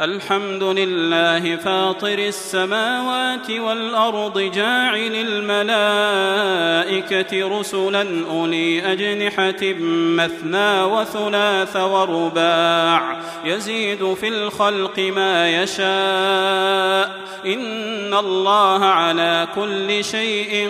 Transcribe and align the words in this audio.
الحمد 0.00 0.62
لله 0.62 1.56
فاطر 1.56 2.18
السماوات 2.18 3.50
والأرض 3.50 4.38
جاعل 4.38 5.14
الملائكة 5.94 7.58
رسلا 7.60 8.06
أولي 8.30 8.92
أجنحة 8.92 9.74
مثنى 10.16 10.82
وثلاث 10.82 11.76
ورباع 11.76 13.20
يزيد 13.44 14.14
في 14.14 14.28
الخلق 14.28 14.98
ما 14.98 15.62
يشاء 15.62 17.22
إن 17.46 18.14
الله 18.14 18.84
على 18.84 19.48
كل 19.54 20.04
شيء 20.04 20.68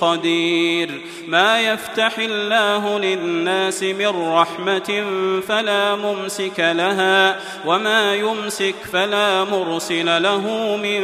قدير 0.00 0.90
ما 1.28 1.60
يفتح 1.60 2.18
الله 2.18 2.98
للناس 2.98 3.82
من 3.82 4.32
رحمة 4.32 5.04
فلا 5.48 5.96
ممسك 5.96 6.58
لها 6.58 7.40
وما 7.66 8.14
يمسك 8.14 8.51
فلا 8.92 9.44
مرسل 9.44 10.22
له 10.22 10.76
من 10.82 11.02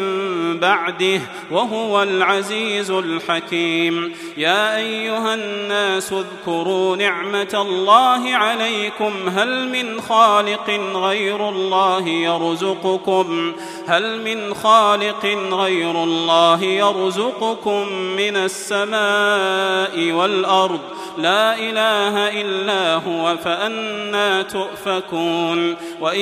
بعده 0.61 1.21
وهو 1.51 2.03
العزيز 2.03 2.91
الحكيم. 2.91 4.15
يا 4.37 4.77
أيها 4.77 5.35
الناس 5.35 6.13
اذكروا 6.13 6.97
نعمة 6.97 7.55
الله 7.55 8.37
عليكم. 8.37 9.13
هل 9.37 9.69
من 9.69 10.01
خالق 10.01 10.71
غير 10.95 11.49
الله 11.49 12.09
يرزقكم؟ 12.09 13.53
هل 13.89 14.23
من 14.23 14.55
خالق 14.55 15.27
غير 15.53 15.91
الله 15.91 16.63
يرزقكم 16.65 17.93
من 17.93 18.37
السماء 18.37 20.13
والأرض؟ 20.13 20.81
لا 21.19 21.59
إله 21.59 22.41
إلا 22.41 22.95
هو 22.95 23.37
فانى 23.37 24.45
تؤفكون. 24.45 25.77
وإن 26.01 26.21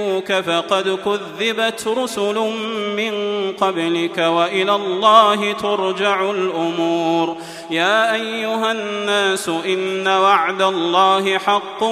يكذبوك 0.00 0.32
فقد 0.32 0.98
كذبت 1.04 1.86
رسل 1.86 2.34
من 2.96 3.12
قبلك 3.52 4.18
وإلى 4.18 4.74
الله 4.74 5.52
ترجع 5.52 6.30
الأمور. 6.30 7.36
يا 7.70 8.14
أيها 8.14 8.72
الناس 8.72 9.48
إن 9.48 10.08
وعد 10.08 10.62
الله 10.62 11.38
حق 11.38 11.84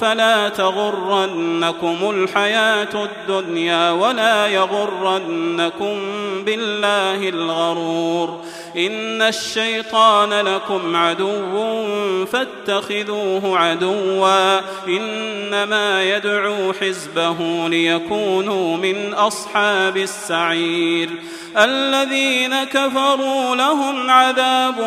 فلا 0.00 0.48
تغرنكم 0.48 1.96
الحياة 2.10 3.04
الدنيا 3.04 3.90
ولا 3.90 4.46
يغرنكم 4.46 5.98
بالله 6.44 7.28
الغرور 7.28 8.40
إن 8.76 9.22
الشيطان 9.22 10.32
لكم 10.32 10.96
عدو 10.96 11.86
فاتخذوه 12.26 13.58
عدوا 13.58 14.60
إنما 14.88 16.04
يدعو 16.04 16.72
حزبه 16.72 17.68
ليكونوا 17.68 18.76
من 18.76 19.14
أصحاب 19.14 19.96
السعير 19.96 21.10
الذين 21.58 22.64
كفروا 22.64 23.56
لهم 23.56 24.10
عذاب 24.10 24.80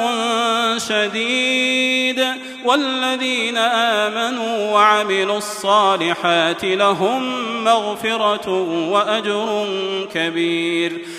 شديد 0.78 2.26
والذين 2.66 3.58
آمنوا 3.58 4.72
وعملوا 4.72 5.38
الصالحات 5.38 6.66
لهم 6.66 7.24
مغفرة 7.64 8.50
وأجر 8.92 9.68
كبير 10.14 10.92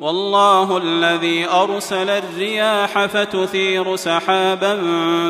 والله 0.00 0.76
الذي 0.76 1.48
أرسل 1.48 2.10
الرياح 2.10 3.06
فتثير 3.06 3.96
سحابا 3.96 4.78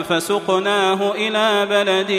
فسقناه 0.08 1.12
إلى 1.14 1.66
بلد 1.70 2.12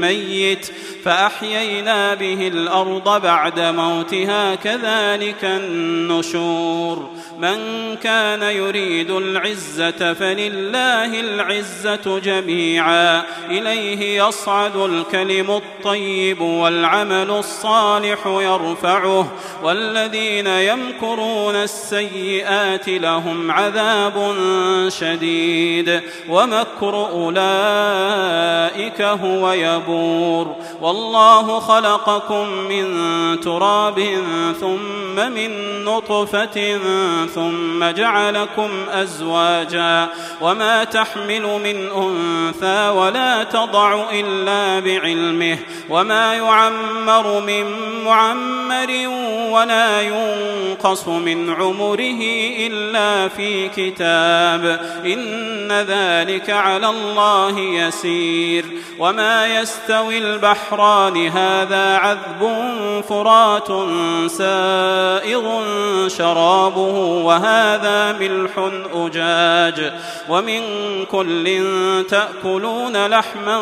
ميت 0.00 0.70
فأحيينا 1.04 2.14
به 2.14 2.48
الأرض 2.48 3.22
بعد 3.22 3.60
موتها 3.60 4.54
كذلك 4.54 5.44
النشور 5.44 7.10
من 7.38 7.58
كان 7.96 8.42
يريد 8.42 9.10
العزة 9.10 10.12
فلله 10.14 11.20
العزة 11.20 12.18
جميعا 12.18 13.22
إليه 13.50 14.24
يصعد 14.24 14.76
الكلم 14.76 15.50
الطيب 15.50 16.40
والعمل 16.40 17.30
الصالح 17.30 18.26
يرفعه 18.26 19.32
والذين 19.62 20.46
يمكرون 20.46 21.54
السيئات 21.54 21.93
لهم 22.88 23.50
عذاب 23.50 24.34
شديد. 24.88 26.00
ومكر 26.28 27.08
أولئك 27.10 29.02
هو 29.02 29.52
يبور. 29.52 30.56
والله 30.80 31.60
خلقكم 31.60 32.48
من 32.48 32.94
تراب 33.40 34.18
ثم 34.60 35.32
من 35.32 35.84
نطفة 35.84 36.78
ثم 37.34 37.84
جعلكم 37.84 38.70
أزواجا. 38.90 40.08
وما 40.40 40.84
تحمل 40.84 41.42
من 41.42 41.88
أنثى 41.90 42.88
ولا 42.88 43.44
تضع 43.44 44.04
إلا 44.12 44.80
بعلمه. 44.80 45.58
وما 45.90 46.34
يعمر 46.34 47.40
من 47.40 47.64
معمر 48.04 49.08
ولا 49.50 50.02
ينقص 50.02 51.08
من 51.08 51.50
عمره 51.84 52.24
إلا 52.66 53.28
في 53.28 53.68
كتاب. 53.68 54.80
إن 55.04 55.72
ذلك 55.72 56.50
على 56.50 56.88
الله 56.88 57.60
يسير. 57.60 58.64
وما 58.98 59.60
يستوي 59.60 60.18
البحران 60.18 61.28
هذا 61.28 61.96
عذب 61.96 62.64
فرات 63.08 63.68
سائغ 64.30 65.62
شرابه 66.08 66.98
وهذا 67.24 68.12
ملح 68.12 68.70
أجاج. 68.94 69.92
ومن 70.28 70.62
كل 71.04 71.62
تأكلون 72.10 73.06
لحما 73.06 73.60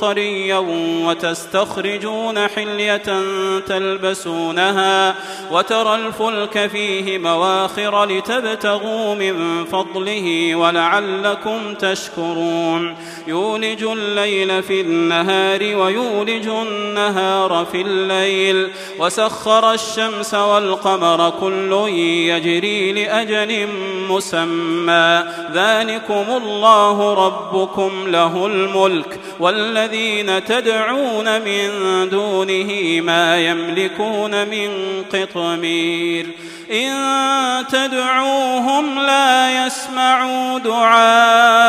طريا 0.00 0.58
وتستخرجون 1.04 2.48
حلية 2.48 3.22
تلبسونها 3.66 5.14
وترى 5.50 5.94
الفلك 5.94 6.66
فيه 6.66 7.18
مواخر 7.48 8.04
لتبتغوا 8.04 9.14
من 9.14 9.64
فضله 9.64 10.54
ولعلكم 10.54 11.74
تشكرون. 11.74 12.96
يولج 13.26 13.84
الليل 13.84 14.62
في 14.62 14.80
النهار 14.80 15.76
ويولج 15.76 16.48
النهار 16.48 17.66
في 17.72 17.80
الليل. 17.80 18.68
وسخر 18.98 19.72
الشمس 19.72 20.34
والقمر 20.34 21.32
كل 21.40 21.88
يجري 22.28 22.92
لأجل 22.92 23.68
مسمى. 24.08 25.24
ذلكم 25.52 26.24
الله 26.44 27.14
ربكم 27.26 27.90
له 28.06 28.46
الملك. 28.46 29.20
والذين 29.40 30.44
تدعون 30.44 31.40
من 31.40 31.68
دونه 32.08 33.00
ما 33.00 33.38
يملكون 33.38 34.48
من 34.48 34.68
قطمير. 35.12 36.26
إن 36.70 37.66
تدعوهم 37.66 38.98
لا 38.98 39.66
يسمعوا 39.66 40.58
دعاءكم 40.58 41.68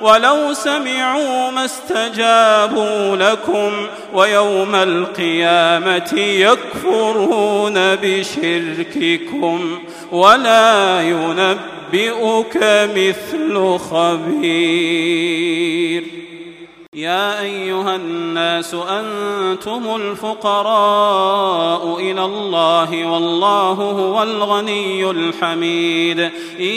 ولو 0.00 0.52
سمعوا 0.52 1.50
ما 1.50 1.64
استجابوا 1.64 3.16
لكم 3.16 3.72
ويوم 4.12 4.74
القيامة 4.74 6.12
يكفرون 6.20 7.74
بشرككم 7.76 9.78
ولا 10.12 11.02
ينبئك 11.02 12.56
مثل 12.96 13.78
خبير 13.90 15.42
يا 16.96 17.40
أيها 17.40 17.96
الناس 17.96 18.74
أنتم 18.74 19.96
الفقراء 19.96 21.96
إلى 21.98 22.24
الله 22.24 23.12
والله 23.12 23.72
هو 23.72 24.22
الغني 24.22 25.10
الحميد. 25.10 26.20
إن 26.60 26.74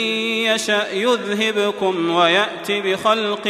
يشأ 0.54 0.92
يذهبكم 0.92 2.10
ويات 2.10 2.70
بخلق 2.70 3.48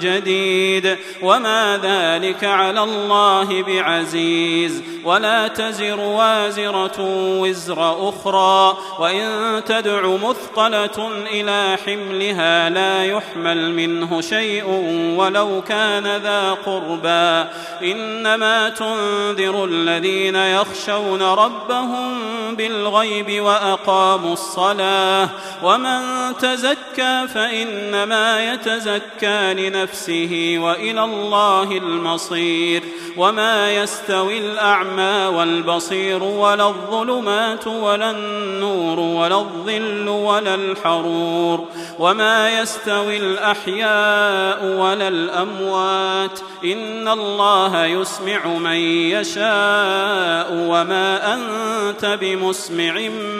جديد. 0.00 0.96
وما 1.22 1.80
ذلك 1.82 2.44
على 2.44 2.82
الله 2.82 3.62
بعزيز. 3.62 4.82
ولا 5.04 5.48
تزر 5.48 6.00
وازرة 6.00 7.00
وزر 7.40 8.08
أخرى. 8.08 8.76
وإن 8.98 9.60
تدع 9.66 10.06
مثقلة 10.06 11.10
إلى 11.32 11.78
حملها 11.86 12.70
لا 12.70 13.04
يحمل 13.04 13.74
منه 13.74 14.20
شيء 14.20 14.64
ولو 15.16 15.62
كان 15.62 15.71
كان 15.72 16.16
ذا 16.16 16.56
قربى. 16.66 17.50
إنما 17.92 18.68
تنذر 18.68 19.64
الذين 19.64 20.36
يخشون 20.36 21.22
ربهم 21.22 22.18
بالغيب 22.54 23.42
وأقاموا 23.42 24.32
الصلاة. 24.32 25.28
ومن 25.62 26.00
تزكى 26.40 27.26
فإنما 27.34 28.52
يتزكى 28.52 29.54
لنفسه 29.54 30.54
وإلى 30.58 31.04
الله 31.04 31.76
المصير. 31.76 32.82
وما 33.16 33.72
يستوي 33.72 34.38
الأعمى 34.38 35.36
والبصير 35.36 36.22
ولا 36.22 36.68
الظلمات 36.68 37.66
ولا 37.66 38.10
النور 38.10 39.00
ولا 39.00 39.36
الظل 39.36 40.08
ولا 40.08 40.54
الحرور. 40.54 41.68
وما 41.98 42.60
يستوي 42.60 43.16
الأحياء 43.16 44.64
ولا 44.64 45.08
الأموات 45.08 45.61
إن 46.64 47.08
الله 47.08 47.86
يسمع 47.86 48.46
من 48.46 48.76
يشاء 49.10 50.48
وما 50.52 51.34
أنت 51.34 52.18
بمسمع 52.20 52.92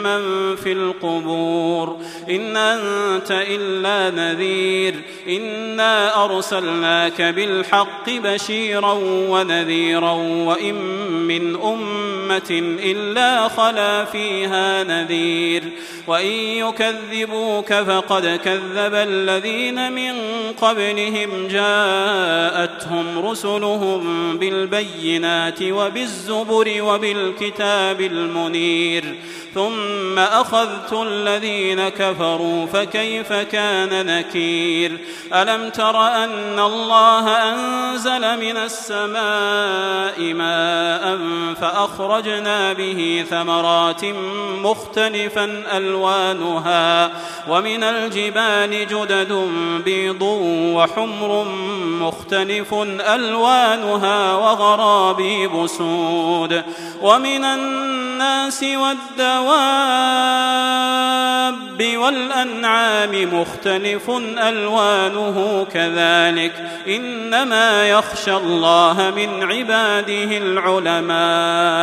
من 0.03 0.55
في 0.55 0.71
القبور. 0.71 1.97
إن 2.29 2.57
أنت 2.57 3.31
إلا 3.31 4.15
نذير. 4.15 4.95
إنا 5.27 6.25
أرسلناك 6.25 7.21
بالحق 7.21 8.09
بشيرا 8.09 8.93
ونذيرا 9.03 10.11
وإن 10.45 10.75
من 11.11 11.55
أمة 11.55 12.77
إلا 12.83 13.47
خلا 13.47 14.05
فيها 14.05 14.83
نذير. 14.83 15.63
وإن 16.07 16.31
يكذبوك 16.31 17.73
فقد 17.73 18.39
كذب 18.45 18.93
الذين 18.93 19.91
من 19.91 20.13
قبلهم. 20.61 21.47
جاءتهم 21.47 23.25
رسلهم 23.25 24.37
بالبينات 24.37 25.59
وبالزبر 25.61 26.81
وبالكتاب 26.81 28.01
المنير. 28.01 29.15
ثم 29.53 30.19
أخذت 30.19 30.93
الذين 30.93 31.89
كفروا 31.89 32.65
فكيف 32.65 33.33
كان 33.33 34.05
نكير؟ 34.05 34.97
ألم 35.33 35.69
تر 35.69 36.07
أن 36.07 36.59
الله 36.59 37.29
أنزل 37.29 38.39
من 38.39 38.57
السماء 38.57 40.33
ماء 40.33 41.17
فأخرجنا 41.97 42.73
به 42.73 43.25
ثمرات 43.29 44.05
مختلفا 44.63 45.63
ألوانها 45.77 47.11
ومن 47.49 47.83
الجبال 47.83 48.87
جدد 48.87 49.49
بيض 49.85 50.21
وحمر 50.75 51.45
مختلف 52.01 52.73
ألوانها 53.13 54.33
وغرابيب 54.35 55.67
سود 55.67 56.63
ومن 57.01 57.45
الناس 57.45 58.63
والدواب 58.63 59.53
والأنعام 61.95 63.41
مختلف 63.41 64.09
ألوانه 64.37 65.67
كذلك. 65.73 66.53
إنما 66.87 67.89
يخشى 67.89 68.35
الله 68.37 69.13
من 69.15 69.43
عباده 69.43 70.37
العلماء. 70.37 71.82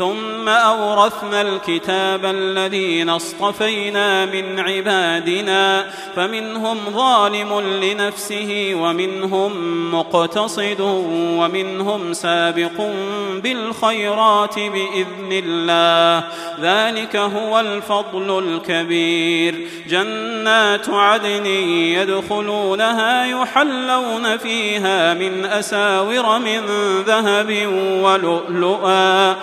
ثم 0.00 0.48
أورثنا 0.48 1.40
الكتاب 1.40 2.24
الذين 2.24 3.08
اصطفينا 3.08 4.26
من 4.26 4.60
عبادنا 4.60 5.90
فمنهم 6.16 6.78
ظالم 6.90 7.60
لنفسه 7.60 8.72
ومنهم 8.74 9.52
مقتصد 9.94 10.80
ومنهم 11.10 12.12
سابق 12.12 12.86
بالخيرات 13.42 14.54
بإذن 14.54 15.32
الله. 15.32 16.24
ذلك 16.60 17.16
هو 17.16 17.60
الفضل 17.60 18.38
الكبير. 18.38 19.68
جنات 19.88 20.88
عدن 20.88 21.46
يدخلونها 21.46 23.24
يحلون 23.24 24.36
فيها 24.36 25.14
من 25.14 25.44
أساور 25.44 26.38
من 26.38 26.60
ذهب 27.06 27.66
ولؤلؤا 28.02 29.36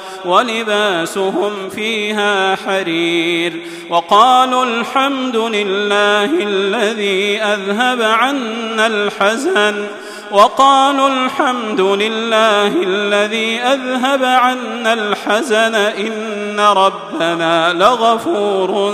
ولباسهم 0.47 1.69
فيها 1.69 2.55
حرير 2.55 3.61
وقالوا 3.89 4.63
الحمد 4.65 5.35
لله 5.35 6.29
الذي 6.43 7.41
أذهب 7.41 8.01
عنا 8.01 8.87
الحزن 8.87 9.85
وقالوا 10.31 11.09
الحمد 11.09 11.81
لله 11.81 12.67
الذي 12.83 13.59
أذهب 13.59 14.23
عنا 14.23 14.93
الحزن 14.93 15.75
إن 15.75 16.59
ربنا 16.59 17.73
لغفور 17.73 18.93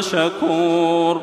شكور 0.00 1.22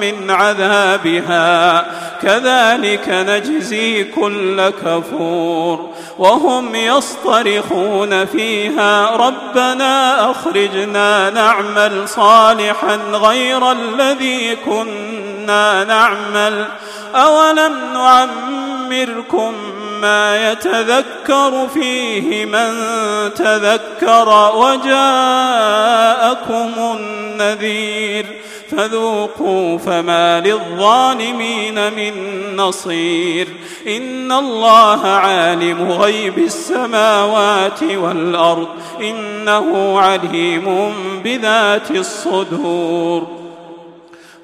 من 0.00 0.30
عذابها. 0.30 1.86
كذلك 2.22 3.08
نجزي 3.08 4.04
كل 4.04 4.68
كفور. 4.68 5.90
وهم 6.18 6.74
يصطرخون 6.74 8.24
فيها. 8.26 9.10
ربنا 9.10 10.30
أخرجنا 10.30 11.30
نعمل 11.30 12.08
صالحا 12.08 12.96
غير 13.12 13.72
الذي 13.72 14.56
كنا 14.56 15.84
نعمل. 15.84 16.66
أولم 17.14 17.78
نعمركم 17.94 19.52
ما 20.00 20.52
يتذكر 20.52 21.68
فيه 21.74 22.46
من 22.46 22.74
تذكر 23.34 24.52
وجاءكم 24.56 24.96
النذير. 26.78 28.26
فذوقوا 28.70 29.78
فما 29.78 30.40
للظالمين 30.40 31.92
من 31.92 32.12
نصير. 32.56 33.48
إن 33.86 34.32
الله 34.32 35.06
عالم 35.06 35.92
غيب 35.92 36.38
السماوات 36.38 37.82
والأرض. 37.82 38.68
إنه 39.00 39.98
عليم 40.00 40.92
بذات 41.24 41.90
الصدور. 41.90 43.35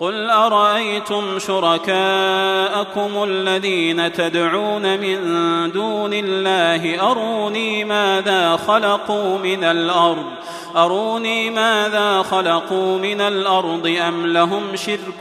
قل 0.00 0.30
أرأيتم 0.30 1.38
شركاءكم 1.38 3.24
الذين 3.24 4.12
تدعون 4.12 5.00
من 5.00 5.20
دون 5.72 6.10
الله؟ 6.14 7.10
أروني 7.10 7.84
ماذا 7.84 8.56
خلقوا 8.56 9.38
من 9.38 9.64
الأرض؟ 9.64 10.26
أروني 10.76 11.50
ماذا 11.50 12.22
خلقوا 12.22 12.98
من 12.98 13.20
الأرض؟ 13.20 13.96
أم 14.08 14.26
لهم 14.26 14.62
شرك 14.74 15.20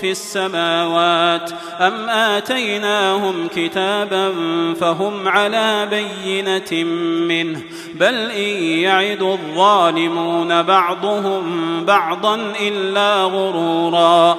في 0.00 0.10
السماوات؟ 0.10 1.50
أم 1.80 2.08
آتيناهم 2.08 3.48
كتابا 3.56 4.34
فهم 4.80 5.28
على 5.28 5.86
بينة 5.90 6.84
منه؟ 7.28 7.60
بل 7.94 8.30
إن 8.30 8.62
يعد 8.62 9.22
الظالمون 9.22 10.62
بعضهم 10.62 11.44
بعضا 11.84 12.52
إلا 12.60 13.22
غرورا. 13.22 14.07
خيرا 14.08 14.38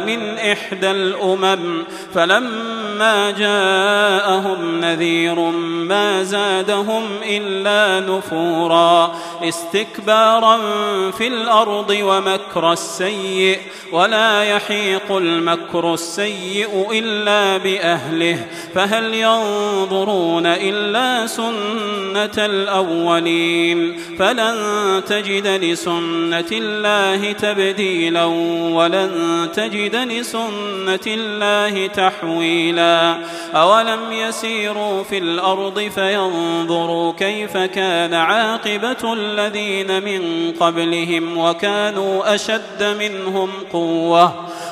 من 0.00 0.38
إحدى 0.38 0.90
الأمم 0.90 1.84
فلما 2.14 3.30
جاءهم 3.30 4.80
نذير 4.80 5.40
ما 5.88 6.22
زادهم 6.22 7.02
إلا 7.22 8.06
نفورا 8.06 9.14
استكبارا 9.42 10.58
في 11.10 11.26
الأرض 11.26 11.96
ومكر 12.02 12.72
السيء 12.72 13.58
ولا 13.92 14.42
يحيق 14.42 15.12
المكر 15.12 15.94
السيء 15.94 16.86
إلا 16.92 17.56
بأهله 17.56 18.46
فهل 18.74 19.14
ينظرون 19.14 20.46
إلا 20.46 21.26
سنة 21.26 22.46
الأولين 22.46 23.98
فلن 24.18 24.56
تجد 25.06 25.46
لسنة 25.46 26.46
الله 26.52 27.32
تبديلا 27.32 28.24
ولن 28.74 29.48
تجد 29.54 29.87
لسنة 29.94 31.06
الله 31.06 31.86
تحويلا. 31.86 33.16
أولم 33.54 34.12
يسيروا 34.12 35.02
في 35.02 35.18
الأرض 35.18 35.80
فينظروا 35.80 37.12
كيف 37.12 37.56
كان 37.56 38.14
عاقبة 38.14 39.12
الذين 39.12 40.02
من 40.02 40.52
قبلهم 40.60 41.38
وكانوا 41.38 42.34
أشد 42.34 42.96
منهم 42.98 43.50
قوة. 43.72 44.48